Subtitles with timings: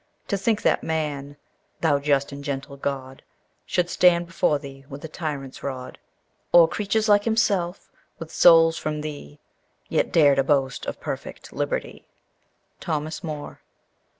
[0.29, 1.37] To think that man,
[1.81, 3.21] thou just and gentle God!
[3.67, 5.99] Should stand before thee with a tyrant's rod,
[6.51, 9.39] O'er creatures like himself, with souls from thee,
[9.89, 12.07] Yet dare to boast of perfect liberty!"
[12.79, 13.61] Thomas Moore.